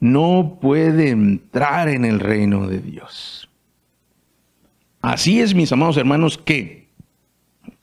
[0.00, 3.48] no puede entrar en el reino de Dios.
[5.00, 6.88] Así es, mis amados hermanos, que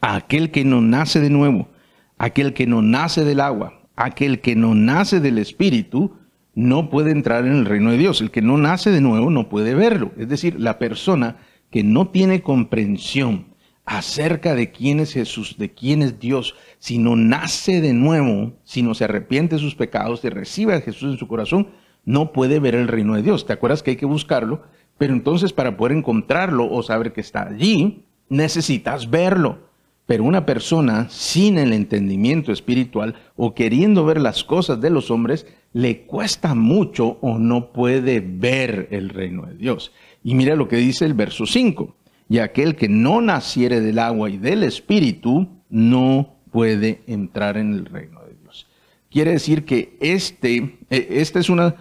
[0.01, 1.69] aquel que no nace de nuevo,
[2.17, 6.17] aquel que no nace del agua, aquel que no nace del Espíritu,
[6.55, 8.21] no puede entrar en el reino de Dios.
[8.21, 10.11] El que no nace de nuevo no puede verlo.
[10.17, 11.37] Es decir, la persona
[11.71, 13.53] que no tiene comprensión
[13.85, 18.81] acerca de quién es Jesús, de quién es Dios, si no nace de nuevo, si
[18.81, 21.69] no se arrepiente de sus pecados y recibe a Jesús en su corazón,
[22.05, 23.45] no puede ver el reino de Dios.
[23.45, 24.61] ¿Te acuerdas que hay que buscarlo?
[24.97, 29.59] Pero entonces para poder encontrarlo o saber que está allí, necesitas verlo.
[30.05, 35.47] Pero una persona sin el entendimiento espiritual o queriendo ver las cosas de los hombres,
[35.71, 39.93] le cuesta mucho o no puede ver el reino de Dios.
[40.23, 41.95] Y mira lo que dice el verso 5.
[42.29, 47.85] Y aquel que no naciere del agua y del espíritu no puede entrar en el
[47.85, 48.67] reino de Dios.
[49.09, 51.75] Quiere decir que este, e, esta es una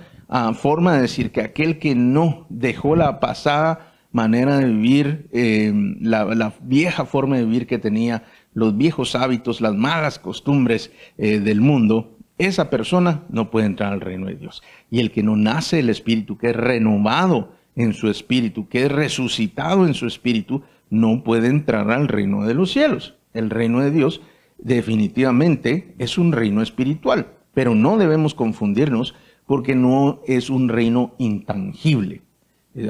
[0.55, 6.55] forma de decir que aquel que no dejó la pasada manera de vivir, em, la,
[6.63, 12.19] vieja forma de vivir que tenía, los viejos hábitos, las malas costumbres eh, del mundo,
[12.39, 14.63] esa persona no puede entrar al reino de Dios.
[14.91, 18.93] Y el que no nace del Espíritu, que es renovado en su Espíritu, que es
[18.93, 23.15] resucitado en su Espíritu, no puede entrar al reino de los cielos.
[23.33, 24.21] El reino de Dios
[24.59, 29.15] definitivamente es un reino espiritual, pero no debemos confundirnos
[29.47, 32.23] porque no es un reino intangible.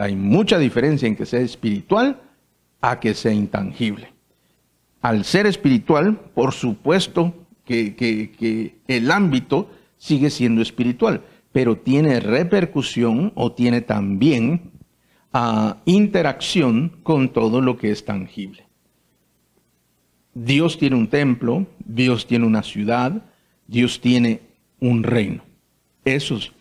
[0.00, 2.20] Hay mucha diferencia en que sea espiritual
[2.80, 4.12] a que sea intangible.
[5.00, 7.34] Al ser espiritual, por supuesto
[7.64, 14.72] que, el ámbito sigue siendo espiritual, pero tiene repercusión o tiene también
[15.32, 18.64] ah, interacción con todo lo que es tangible.
[20.34, 23.24] Dios tiene un templo, Dios tiene una ciudad,
[23.66, 24.40] Dios tiene
[24.80, 25.42] un reino.
[26.04, 26.52] Esos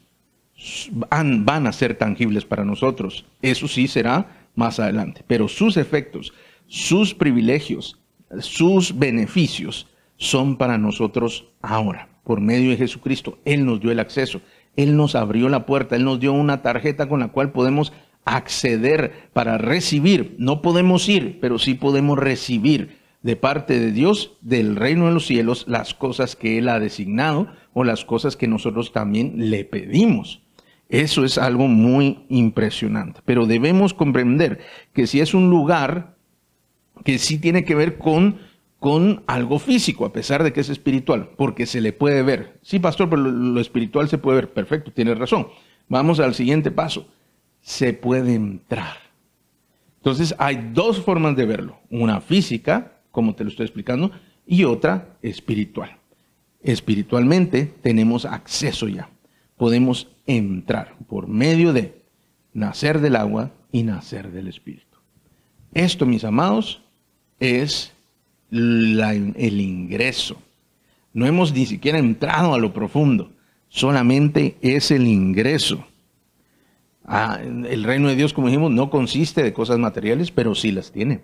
[1.10, 3.26] van, a ser tangibles para nosotros.
[3.42, 5.24] Eso sí será más adelante.
[5.28, 6.34] Pero sus efectos,
[6.68, 8.00] sus privilegios,
[8.40, 12.10] sus beneficios son para nosotros ahora.
[12.24, 14.42] Por medio de Jesucristo, Él nos dio el acceso.
[14.76, 15.96] Él nos abrió la puerta.
[15.96, 17.92] Él nos dio una tarjeta con la cual podemos
[18.26, 20.36] acceder para recibir.
[20.38, 25.26] No podemos ir, pero sí podemos recibir de parte de Dios, del reino de los
[25.26, 30.42] cielos, las cosas que Él ha designado o las cosas que nosotros también le pedimos.
[30.90, 33.22] Eso es algo muy impresionante.
[33.24, 34.60] Pero debemos comprender
[34.94, 36.18] que si es un lugar
[37.06, 38.40] que sí tiene que ver con,
[38.80, 42.60] con algo físico, a pesar de que es espiritual, porque se le puede ver.
[42.62, 44.54] Sí, pastor, pero lo, espiritual se puede ver.
[44.54, 45.48] Perfecto, tienes razón.
[45.88, 47.08] Vamos al siguiente paso.
[47.62, 48.98] Se puede entrar.
[49.98, 51.80] Entonces hay dos formas de verlo.
[51.90, 54.12] Una física, como te lo estoy explicando,
[54.46, 55.98] y otra espiritual.
[56.64, 59.10] Espiritualmente tenemos acceso ya.
[59.58, 62.02] Podemos entrar por medio de
[62.54, 64.98] nacer del agua y nacer del Espíritu.
[65.74, 66.82] Esto, mis amados,
[67.40, 67.94] es
[68.52, 70.38] el ingreso.
[71.14, 73.32] No hemos ni siquiera entrado a lo profundo,
[73.70, 75.86] solamente es el ingreso.
[77.06, 80.92] Ah, el reino de Dios, como dijimos, no consiste de cosas materiales, pero sí las
[80.92, 81.22] tiene.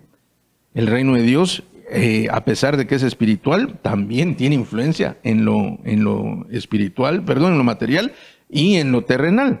[0.74, 5.44] El reino de Dios, eh, a pesar de que es espiritual, también tiene influencia en
[5.44, 8.12] lo, en lo espiritual, perdón, en lo material,
[8.48, 9.60] y en lo terrenal.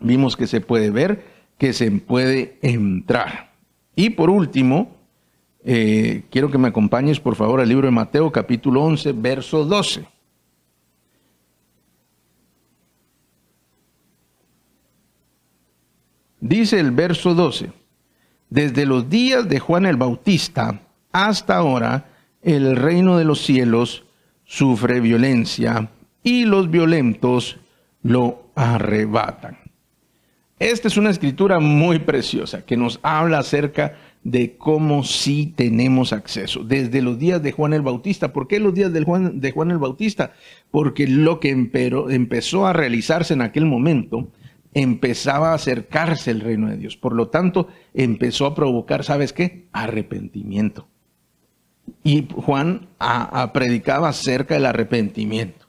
[0.00, 1.24] Vimos que se puede ver,
[1.58, 3.52] que se puede entrar.
[3.94, 4.96] Y por último,
[5.64, 10.04] eh, quiero que me acompañes por favor al libro de Mateo capítulo 11, verso 12.
[16.40, 17.70] Dice el verso 12,
[18.50, 20.80] desde los días de Juan el Bautista
[21.12, 22.06] hasta ahora,
[22.42, 24.04] el reino de los cielos
[24.44, 25.90] sufre violencia
[26.22, 27.58] y los violentos
[28.02, 29.58] lo arrebatan.
[30.58, 36.62] Esta es una escritura muy preciosa que nos habla acerca de cómo sí tenemos acceso.
[36.62, 38.32] Desde los días de Juan el Bautista.
[38.32, 40.34] ¿Por qué los días de Juan, de Juan el Bautista?
[40.70, 44.28] Porque lo que empezó a realizarse en aquel momento
[44.74, 46.96] empezaba a acercarse el reino de Dios.
[46.96, 49.66] Por lo tanto, empezó a provocar, ¿sabes qué?
[49.72, 50.86] Arrepentimiento.
[52.04, 52.88] Y Juan
[53.52, 55.66] predicaba acerca del arrepentimiento.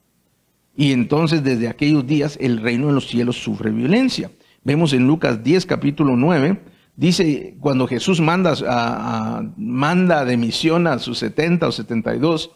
[0.76, 4.32] Y entonces desde aquellos días el reino de los cielos sufre violencia.
[4.64, 6.60] Vemos en Lucas 10, capítulo 9,
[6.96, 12.52] dice, cuando Jesús manda, a, manda de misión a sus 70 o 72,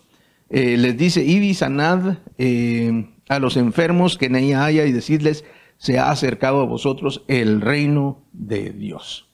[0.49, 4.93] eh, les dice, id y sanad eh, a los enfermos que en ella haya y
[4.93, 5.43] decirles,
[5.77, 9.27] se ha acercado a vosotros el reino de Dios.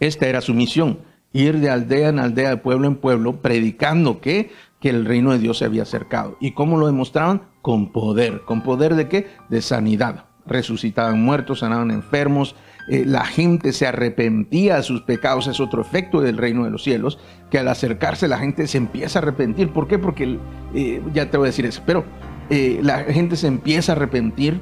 [0.00, 0.98] Esta era su misión,
[1.34, 5.38] ir de aldea en aldea, de pueblo en pueblo, predicando que, que el reino de
[5.38, 6.38] Dios se había acercado.
[6.40, 7.42] ¿Y cómo lo demostraban?
[7.64, 8.42] con poder.
[8.42, 9.26] ¿Con poder de qué?
[9.48, 10.26] De sanidad.
[10.44, 12.54] Resucitaban muertos, sanaban enfermos,
[12.90, 16.84] eh, la gente se arrepentía de sus pecados, es otro efecto del reino de los
[16.84, 17.18] cielos,
[17.50, 19.70] que al acercarse la gente se empieza a arrepentir.
[19.70, 19.98] ¿Por qué?
[19.98, 20.38] Porque,
[20.74, 22.04] eh, ya te voy a decir eso, pero
[22.50, 24.60] eh, la gente se empieza a arrepentir,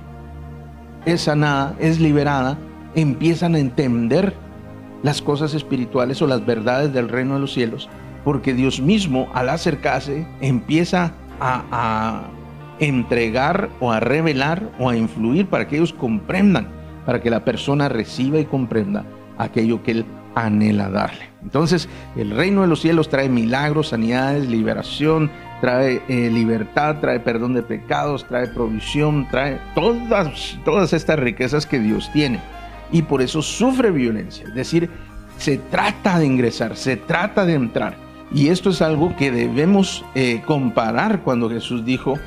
[1.04, 2.56] es sanada, es liberada,
[2.94, 4.32] empiezan a entender
[5.02, 7.88] las cosas espirituales o las verdades del reino de los cielos,
[8.24, 12.28] porque Dios mismo al acercarse empieza a
[12.78, 16.68] entregar o a revelar o a influir para que ellos comprendan,
[17.06, 19.04] para que la persona reciba y comprenda
[19.38, 21.30] aquello que él anhela darle.
[21.42, 27.54] Entonces, el reino de los cielos trae milagros, sanidades, liberación, trae eh, libertad, trae perdón
[27.54, 32.40] de pecados, trae provisión, trae todas, todas estas riquezas que Dios tiene.
[32.92, 34.46] Y por eso sufre violencia.
[34.46, 34.90] Es decir,
[35.38, 37.96] se trata de ingresar, se trata de entrar.
[38.32, 42.18] Y esto es algo que debemos eh, comparar cuando Jesús dijo,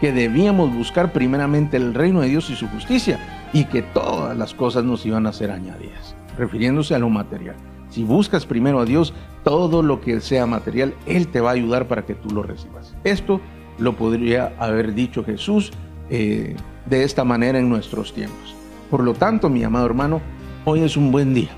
[0.00, 3.18] que debíamos buscar primeramente el reino de Dios y su justicia
[3.52, 7.56] y que todas las cosas nos iban a ser añadidas, refiriéndose a lo material.
[7.90, 11.88] Si buscas primero a Dios, todo lo que sea material, Él te va a ayudar
[11.88, 12.94] para que tú lo recibas.
[13.04, 13.40] Esto
[13.78, 15.72] lo podría haber dicho Jesús
[16.10, 16.54] eh,
[16.86, 18.57] de esta manera en nuestros tiempos.
[18.90, 20.20] Por lo tanto, mi amado hermano,
[20.64, 21.50] hoy es un buen día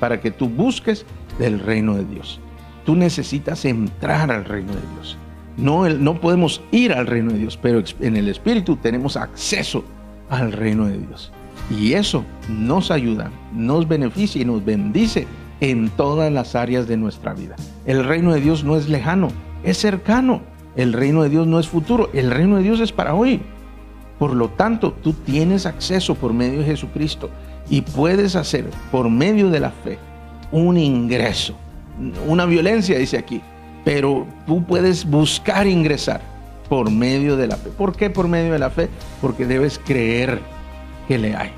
[0.00, 1.06] para que tú busques
[1.38, 2.40] del reino de Dios.
[2.84, 5.16] Tú necesitas entrar al reino de Dios.
[5.56, 9.84] No, no podemos ir al reino de Dios, pero en el Espíritu tenemos acceso
[10.28, 11.32] al reino de Dios.
[11.70, 15.26] Y eso nos ayuda, nos beneficia y nos bendice
[15.60, 17.54] en todas las áreas de nuestra vida.
[17.86, 19.28] El reino de Dios no es lejano,
[19.62, 20.42] es cercano.
[20.76, 23.40] El reino de Dios no es futuro, el reino de Dios es para hoy.
[24.24, 27.28] Por lo tanto, tú tienes acceso por medio de Jesucristo
[27.68, 29.98] y puedes hacer por medio de la fe
[30.50, 31.54] un ingreso.
[32.26, 33.42] Una violencia, dice aquí,
[33.84, 36.22] pero tú puedes buscar ingresar
[36.70, 37.68] por medio de la fe.
[37.68, 38.88] ¿Por qué por medio de la fe?
[39.20, 40.40] Porque debes creer
[41.06, 41.50] que le hay.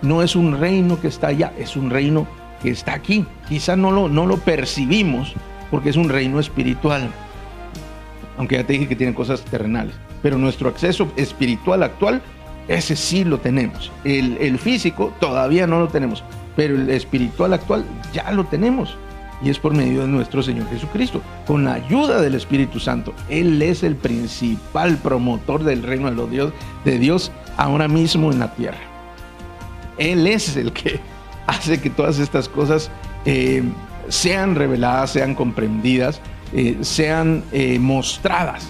[0.00, 2.26] No es un reino que está allá, es un reino
[2.62, 3.26] que está aquí.
[3.46, 5.34] Quizá no lo, no lo percibimos
[5.70, 7.10] porque es un reino espiritual.
[8.36, 9.94] Aunque ya te dije que tiene cosas terrenales.
[10.22, 12.22] Pero nuestro acceso espiritual actual,
[12.68, 13.92] ese sí lo tenemos.
[14.04, 16.24] El, físico todavía no lo tenemos.
[16.56, 18.96] Pero el espiritual actual ya lo tenemos.
[19.42, 23.12] Y es por medio de nuestro Señor Jesucristo, con la ayuda del Espíritu Santo.
[23.28, 26.52] Él es el principal promotor del reino de, los Dios,
[26.84, 28.78] de Dios ahora mismo en la tierra.
[29.98, 31.00] Él es el que
[31.46, 32.90] hace que todas estas cosas
[33.26, 33.62] eh,
[34.08, 36.20] sean reveladas, sean comprendidas,
[36.52, 38.68] eh, sean eh, mostradas.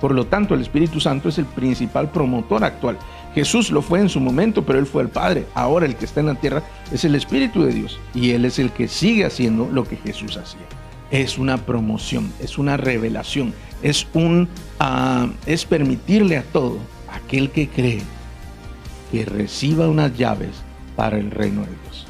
[0.00, 2.98] Por lo tanto, el Espíritu Santo es el principal promotor actual.
[3.34, 5.46] Jesús lo fue en su momento, pero Él fue el Padre.
[5.54, 8.58] Ahora el que está en la tierra es el Espíritu de Dios y Él es
[8.58, 10.66] el que sigue haciendo lo que Jesús hacía.
[11.10, 14.48] Es una promoción, es una revelación, es, un,
[14.80, 16.78] uh, es permitirle a todo
[17.12, 18.02] aquel que cree
[19.10, 20.50] que reciba unas llaves
[20.96, 22.06] para el reino de Dios.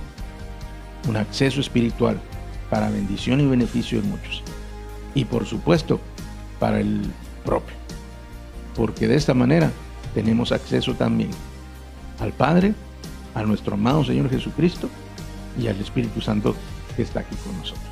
[1.09, 2.21] Un acceso espiritual
[2.71, 4.43] para bendición y beneficio de muchos.
[5.15, 6.01] Y por supuesto,
[6.59, 7.03] para el
[7.45, 7.75] propio.
[8.75, 9.71] Porque de esta manera
[10.15, 11.31] tenemos acceso también
[12.21, 12.75] al Padre,
[13.35, 14.89] a nuestro amado Señor Jesucristo
[15.59, 16.55] y al Espíritu Santo
[16.97, 17.85] que está aquí con nosotros.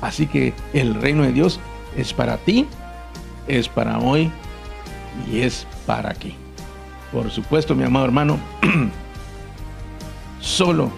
[0.00, 1.60] Así que el reino de Dios
[1.96, 2.66] es para ti,
[3.46, 4.30] es para hoy
[5.30, 6.34] y es para aquí.
[7.12, 8.38] Por supuesto, mi amado hermano,
[10.40, 10.90] solo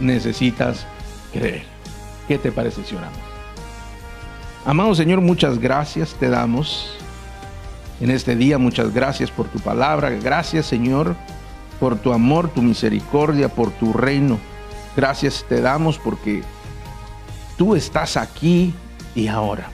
[0.00, 0.86] necesitas
[1.32, 1.64] creer.
[2.28, 3.33] ¿Qué te parece si oramos?
[4.66, 6.96] Amado Señor, muchas gracias te damos
[8.00, 8.58] en este día.
[8.58, 10.10] Muchas gracias por tu palabra.
[10.10, 11.16] Gracias, Señor,
[11.78, 14.38] por tu amor, tu misericordia, por tu reino.
[14.96, 16.42] Gracias te damos porque
[17.56, 18.74] tú estás aquí
[19.14, 19.68] y ahora.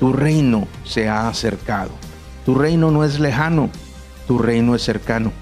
[0.00, 1.90] Tu reino se ha acercado.
[2.44, 3.70] Tu reino no es lejano,
[4.26, 5.32] tu reino es cercano.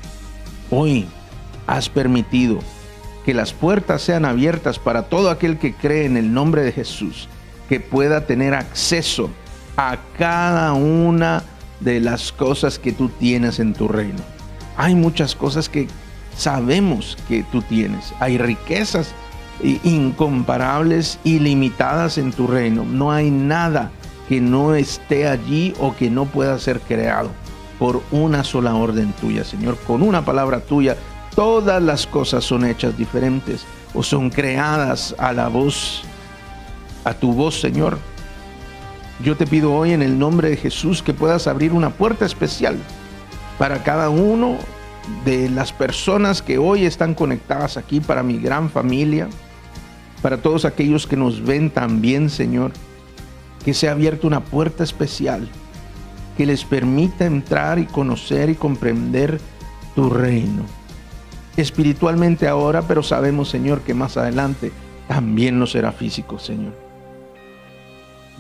[0.70, 1.06] Hoy
[1.66, 2.58] has permitido
[3.24, 7.28] que las puertas sean abiertas para todo aquel que cree en el nombre de Jesús,
[7.68, 9.30] que pueda tener acceso
[9.76, 11.42] a cada una
[11.80, 14.20] de las cosas que tú tienes en tu reino.
[14.76, 15.88] Hay muchas cosas que
[16.36, 18.12] sabemos que tú tienes.
[18.20, 19.14] Hay riquezas
[19.84, 22.84] incomparables, ilimitadas en tu reino.
[22.84, 23.90] No hay nada
[24.28, 27.30] que no esté allí o que no pueda ser creado
[27.78, 29.76] por una sola orden tuya, Señor.
[29.86, 30.96] Con una palabra tuya,
[31.34, 36.02] todas las cosas son hechas diferentes o son creadas a la voz,
[37.04, 37.98] a tu voz, Señor.
[39.22, 42.76] Yo te pido hoy en el nombre de Jesús que puedas abrir una puerta especial
[43.58, 44.56] para cada uno
[45.24, 49.28] de las personas que hoy están conectadas aquí, para mi gran familia,
[50.22, 52.72] para todos aquellos que nos ven también, Señor,
[53.64, 55.48] que se ha abierto una puerta especial
[56.36, 59.40] que les permita entrar y conocer y comprender
[59.94, 60.64] tu reino.
[61.56, 64.72] Espiritualmente ahora, pero sabemos, Señor, que más adelante
[65.06, 66.81] también lo será físico, Señor.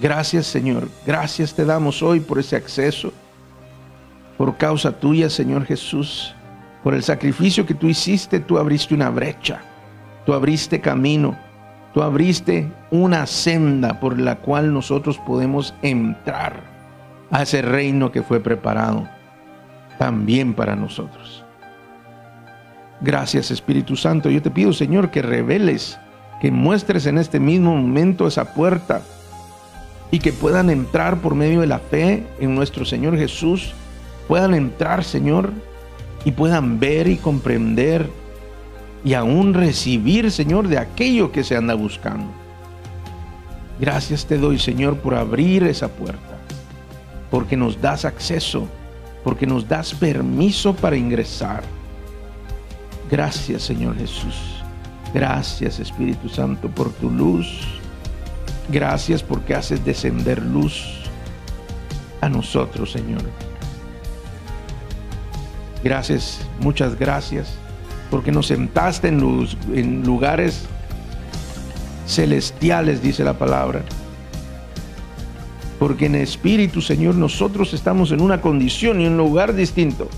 [0.02, 3.12] Gracias Señor, gracias te damos hoy por ese acceso,
[4.36, 6.34] por causa tuya Señor Jesús,
[6.82, 9.60] por el sacrificio que tú hiciste, tú abriste una brecha,
[10.26, 11.38] tú abriste camino,
[11.94, 16.64] tú abriste una senda por la cual nosotros podemos entrar
[17.30, 19.08] a ese reino que fue preparado
[20.00, 21.44] también para nosotros.
[23.02, 25.96] Gracias Espíritu Santo, yo te pido Señor que reveles,
[26.40, 29.02] que muestres en este mismo momento esa puerta
[30.12, 33.72] y que puedan entrar por medio de la fe en nuestro Señor Jesús,
[34.28, 35.52] puedan entrar, Señor,
[36.24, 38.08] y puedan ver y comprender
[39.04, 42.30] y aún recibir, Señor, de aquello que se anda buscando.
[43.80, 46.36] Gracias te doy, Señor, por abrir esa puerta,
[47.30, 48.68] porque nos das acceso,
[49.24, 51.62] porque nos das permiso para ingresar.
[53.10, 54.62] Gracias, Señor Jesús.
[55.14, 57.81] Gracias, Espíritu Santo, por tu luz
[58.68, 61.02] Gracias porque haces descender luz
[62.20, 63.22] a nosotros, Señor.
[65.82, 67.54] Gracias, muchas gracias,
[68.10, 70.66] porque nos sentaste en, luz, en lugares
[72.06, 73.82] celestiales, dice la palabra.
[75.80, 80.08] Porque en espíritu, Señor, nosotros estamos en una condición y un lugar distinto.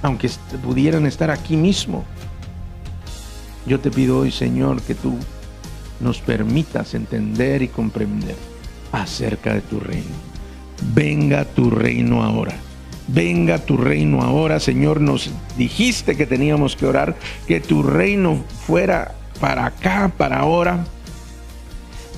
[0.00, 0.30] Aunque
[0.62, 2.04] pudieran estar aquí mismo.
[3.66, 5.18] Yo te pido hoy, Señor, que tú
[6.04, 8.36] nos permitas entender y comprender
[8.92, 10.14] acerca de tu reino.
[10.94, 12.54] Venga tu reino ahora.
[13.08, 15.00] Venga tu reino ahora, Señor.
[15.00, 17.16] Nos dijiste que teníamos que orar,
[17.48, 20.84] que tu reino fuera para acá, para ahora,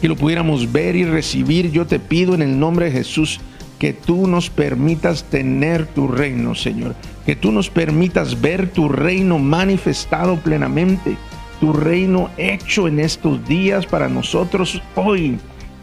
[0.00, 1.70] que lo pudiéramos ver y recibir.
[1.70, 3.40] Yo te pido en el nombre de Jesús
[3.78, 6.96] que tú nos permitas tener tu reino, Señor.
[7.24, 11.16] Que tú nos permitas ver tu reino manifestado plenamente
[11.60, 15.38] tu reino hecho en estos días para nosotros hoy.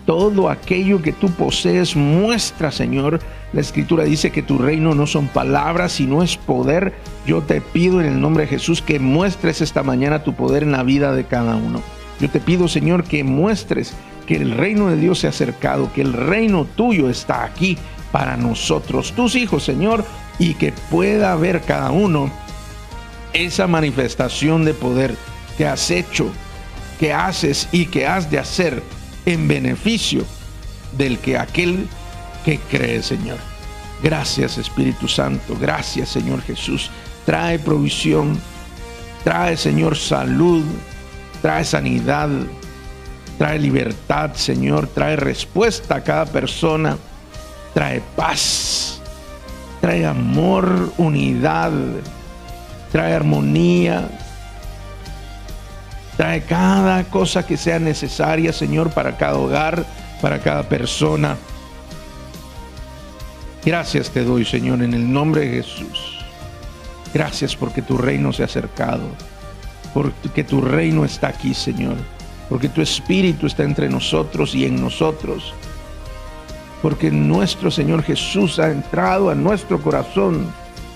[0.05, 3.21] Todo aquello que tú posees muestra, Señor.
[3.53, 6.93] La escritura dice que tu reino no son palabras, sino es poder.
[7.25, 10.73] Yo te pido en el nombre de Jesús que muestres esta mañana tu poder en
[10.73, 11.81] la vida de cada uno.
[12.19, 13.93] Yo te pido, Señor, que muestres
[14.27, 17.77] que el reino de Dios se ha acercado, que el reino tuyo está aquí
[18.11, 20.05] para nosotros, tus hijos, Señor,
[20.37, 22.29] y que pueda ver cada uno
[23.33, 25.15] esa manifestación de poder
[25.57, 26.31] que has hecho,
[26.99, 28.81] que haces y que has de hacer
[29.25, 30.25] en beneficio
[30.97, 31.87] del que aquel
[32.45, 33.37] que cree, Señor.
[34.01, 36.91] Gracias Espíritu Santo, gracias Señor Jesús.
[37.25, 38.39] Trae provisión,
[39.23, 40.63] trae Señor salud,
[41.41, 42.29] trae sanidad,
[43.37, 46.97] trae libertad Señor, trae respuesta a cada persona,
[47.73, 48.99] trae paz,
[49.79, 51.71] trae amor, unidad,
[52.91, 54.09] trae armonía,
[56.17, 59.85] trae cada cosa que sea necesaria Señor para cada hogar,
[60.21, 61.37] para cada persona.
[63.65, 66.19] Gracias te doy, Señor, en el nombre de Jesús.
[67.13, 69.03] Gracias porque tu reino se ha acercado,
[69.93, 71.95] porque tu reino está aquí, Señor,
[72.49, 75.53] porque tu Espíritu está entre nosotros y en nosotros,
[76.81, 80.47] porque nuestro Señor Jesús ha entrado a nuestro corazón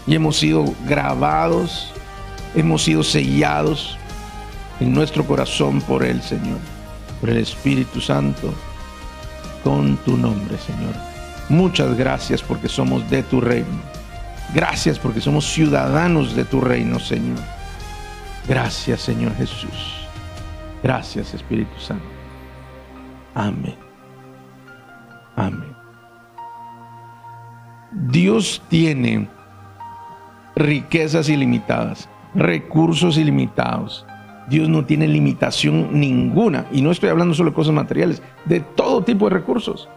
[0.07, 1.93] y hemos sido grabados,
[2.55, 3.97] hemos sido sellados
[4.79, 6.59] en nuestro corazón por Él, Señor,
[7.19, 8.53] por el Espíritu Santo,
[9.63, 10.93] con tu nombre, Señor.
[11.49, 13.81] Muchas gracias porque somos de tu reino.
[14.53, 17.39] Gracias porque somos ciudadanos de tu reino, Señor.
[18.47, 20.07] Gracias, Señor Jesús.
[20.83, 22.05] Gracias, Espíritu Santo.
[23.33, 23.75] Amén.
[25.35, 25.75] Amén.
[27.91, 29.29] Dios tiene
[30.55, 34.05] riquezas ilimitadas, recursos ilimitados.
[34.47, 36.65] Dios no tiene limitación ninguna.
[36.71, 39.89] Y no estoy hablando solo de cosas materiales, de todo tipo de recursos.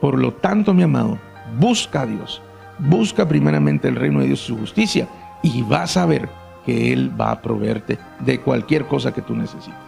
[0.00, 1.18] Por lo tanto, mi amado,
[1.58, 2.42] busca a Dios,
[2.78, 5.08] busca primeramente el reino de Dios y su justicia
[5.42, 6.28] y vas a ver
[6.64, 9.78] que Él va a proveerte de cualquier cosa que tú necesites.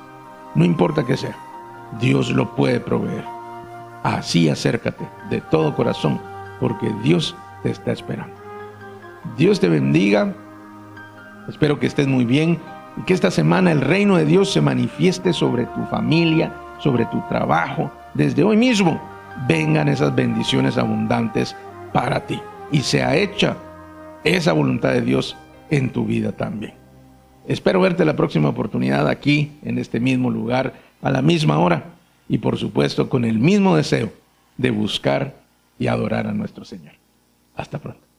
[0.55, 1.37] No importa que sea,
[2.01, 3.25] Dios lo puede proveer.
[4.03, 6.21] Así acércate de todo corazón,
[6.61, 8.35] porque Dios te está esperando.
[9.37, 10.35] Dios te bendiga.
[11.49, 12.59] Espero que estés muy bien
[12.97, 17.21] y que esta semana el reino de Dios se manifieste sobre tu familia, sobre tu
[17.29, 19.01] trabajo, desde hoy mismo
[19.49, 21.57] vengan esas bendiciones abundantes
[21.93, 22.41] para ti
[22.71, 23.57] y sea hecha
[24.25, 25.37] esa voluntad de Dios
[25.71, 26.75] en tu vida también.
[27.49, 31.85] Espero verte la próxima oportunidad aquí, en este mismo lugar, a la misma hora
[32.29, 34.13] y por supuesto con el mismo deseo
[34.57, 35.35] de buscar
[35.79, 36.95] y adorar a nuestro Señor.
[37.57, 38.12] Hasta pronto.